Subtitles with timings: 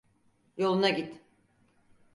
[0.57, 1.13] Yoluna git.